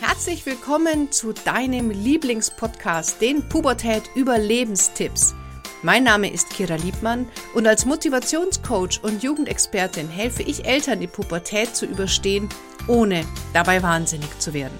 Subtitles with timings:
[0.00, 5.34] Herzlich willkommen zu deinem Lieblingspodcast, den Pubertät Überlebenstipps.
[5.82, 11.76] Mein Name ist Kira Liebmann und als Motivationscoach und Jugendexpertin helfe ich Eltern, die Pubertät
[11.76, 12.48] zu überstehen,
[12.88, 14.78] ohne dabei wahnsinnig zu werden.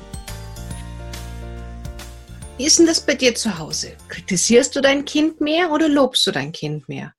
[2.56, 3.98] Wie ist denn das bei dir zu Hause?
[4.08, 7.12] Kritisierst du dein Kind mehr oder lobst du dein Kind mehr?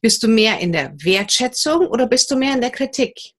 [0.00, 3.34] Bist du mehr in der Wertschätzung oder bist du mehr in der Kritik?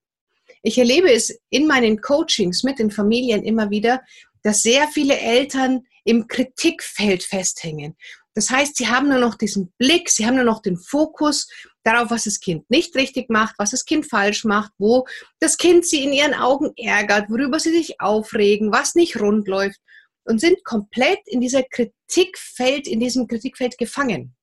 [0.63, 4.02] Ich erlebe es in meinen Coachings mit den Familien immer wieder,
[4.44, 7.95] dass sehr viele Eltern im Kritikfeld festhängen.
[8.34, 11.48] Das heißt, sie haben nur noch diesen Blick, sie haben nur noch den Fokus
[11.84, 15.05] darauf, was das Kind nicht richtig macht, was das Kind falsch macht, wo
[15.39, 19.80] das Kind sie in ihren Augen ärgert, worüber sie sich aufregen, was nicht rund läuft
[20.23, 24.34] und sind komplett in dieser Kritikfeld, in diesem Kritikfeld gefangen.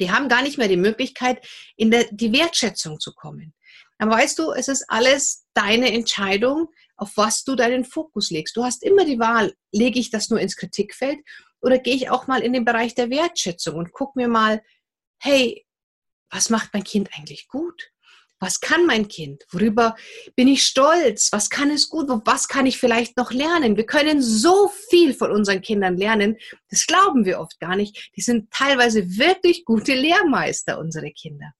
[0.00, 1.44] Die haben gar nicht mehr die Möglichkeit,
[1.76, 3.54] in der, die Wertschätzung zu kommen.
[3.98, 8.56] Aber weißt du, es ist alles deine Entscheidung, auf was du deinen Fokus legst.
[8.56, 11.18] Du hast immer die Wahl, lege ich das nur ins Kritikfeld
[11.60, 14.62] oder gehe ich auch mal in den Bereich der Wertschätzung und guck mir mal,
[15.18, 15.64] hey,
[16.30, 17.90] was macht mein Kind eigentlich gut?
[18.42, 19.44] Was kann mein Kind?
[19.52, 19.94] Worüber
[20.34, 21.28] bin ich stolz?
[21.30, 22.08] Was kann es gut?
[22.24, 23.76] Was kann ich vielleicht noch lernen?
[23.76, 26.36] Wir können so viel von unseren Kindern lernen.
[26.68, 28.10] Das glauben wir oft gar nicht.
[28.16, 31.52] Die sind teilweise wirklich gute Lehrmeister, unsere Kinder.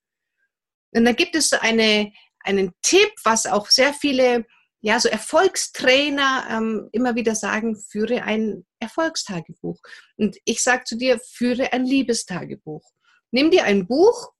[0.90, 4.44] Und da gibt es eine, einen Tipp, was auch sehr viele
[4.80, 9.78] ja, so Erfolgstrainer ähm, immer wieder sagen, führe ein Erfolgstagebuch.
[10.16, 12.82] Und ich sage zu dir, führe ein Liebestagebuch.
[13.30, 14.32] Nimm dir ein Buch,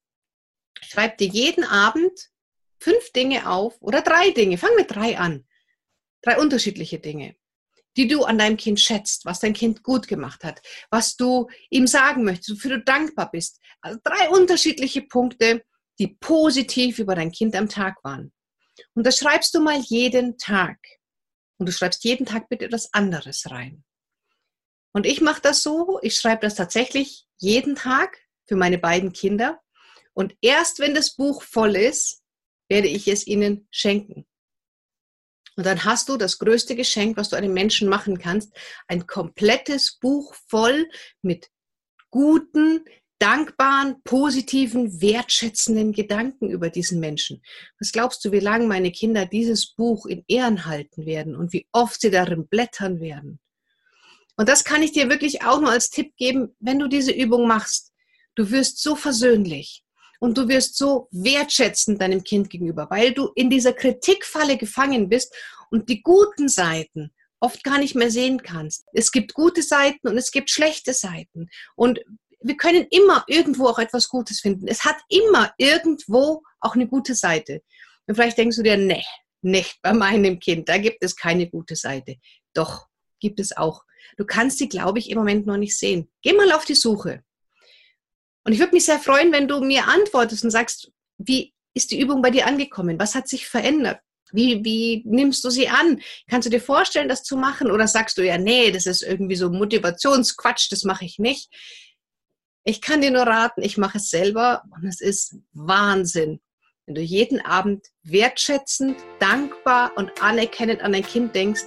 [0.80, 2.30] schreib dir jeden Abend
[2.80, 4.58] fünf Dinge auf oder drei Dinge.
[4.58, 5.46] Fang mit drei an.
[6.22, 7.36] Drei unterschiedliche Dinge,
[7.96, 11.86] die du an deinem Kind schätzt, was dein Kind gut gemacht hat, was du ihm
[11.86, 13.60] sagen möchtest, wofür du dankbar bist.
[13.80, 15.64] Also drei unterschiedliche Punkte,
[15.98, 18.32] die positiv über dein Kind am Tag waren.
[18.94, 20.78] Und das schreibst du mal jeden Tag.
[21.58, 23.84] Und du schreibst jeden Tag bitte etwas anderes rein.
[24.92, 29.60] Und ich mache das so, ich schreibe das tatsächlich jeden Tag für meine beiden Kinder.
[30.14, 32.22] Und erst wenn das Buch voll ist,
[32.68, 34.26] werde ich es ihnen schenken.
[35.56, 38.52] Und dann hast du das größte Geschenk, was du einem Menschen machen kannst,
[38.88, 40.88] ein komplettes Buch voll
[41.20, 41.50] mit
[42.10, 42.84] guten,
[43.18, 47.42] dankbaren, positiven, wertschätzenden Gedanken über diesen Menschen.
[47.78, 51.68] Was glaubst du, wie lange meine Kinder dieses Buch in Ehren halten werden und wie
[51.72, 53.38] oft sie darin blättern werden?
[54.36, 57.46] Und das kann ich dir wirklich auch nur als Tipp geben, wenn du diese Übung
[57.46, 57.92] machst.
[58.34, 59.84] Du wirst so versöhnlich
[60.22, 65.34] und du wirst so wertschätzend deinem Kind gegenüber, weil du in dieser Kritikfalle gefangen bist
[65.68, 68.84] und die guten Seiten oft gar nicht mehr sehen kannst.
[68.92, 71.48] Es gibt gute Seiten und es gibt schlechte Seiten.
[71.74, 71.98] Und
[72.38, 74.68] wir können immer irgendwo auch etwas Gutes finden.
[74.68, 77.60] Es hat immer irgendwo auch eine gute Seite.
[78.06, 79.02] Und vielleicht denkst du dir, nee,
[79.40, 82.14] nicht bei meinem Kind, da gibt es keine gute Seite.
[82.54, 82.86] Doch,
[83.18, 83.82] gibt es auch.
[84.16, 86.12] Du kannst sie, glaube ich, im Moment noch nicht sehen.
[86.22, 87.24] Geh mal auf die Suche.
[88.44, 92.00] Und ich würde mich sehr freuen, wenn du mir antwortest und sagst, wie ist die
[92.00, 92.98] Übung bei dir angekommen?
[92.98, 94.00] Was hat sich verändert?
[94.32, 96.00] Wie, wie nimmst du sie an?
[96.28, 97.70] Kannst du dir vorstellen, das zu machen?
[97.70, 101.50] Oder sagst du ja, nee, das ist irgendwie so Motivationsquatsch, das mache ich nicht.
[102.64, 106.40] Ich kann dir nur raten, ich mache es selber und es ist Wahnsinn.
[106.86, 111.62] Wenn du jeden Abend wertschätzend, dankbar und anerkennend an dein Kind denkst,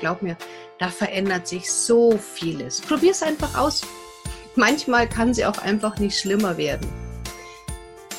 [0.00, 0.36] glaub mir,
[0.78, 2.80] da verändert sich so vieles.
[2.80, 3.82] Probier es einfach aus.
[4.58, 6.88] Manchmal kann sie auch einfach nicht schlimmer werden.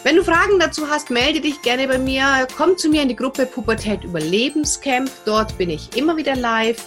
[0.03, 2.47] Wenn du Fragen dazu hast, melde dich gerne bei mir.
[2.55, 5.11] Komm zu mir in die Gruppe Pubertät Überlebenscamp.
[5.25, 6.81] Dort bin ich immer wieder live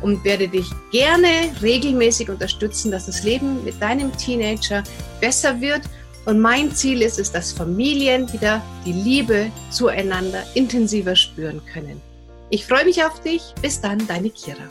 [0.00, 1.28] und werde dich gerne
[1.60, 4.82] regelmäßig unterstützen, dass das Leben mit deinem Teenager
[5.20, 5.82] besser wird.
[6.24, 12.00] Und mein Ziel ist es, dass Familien wieder die Liebe zueinander intensiver spüren können.
[12.48, 13.42] Ich freue mich auf dich.
[13.60, 14.66] Bis dann, deine Kira.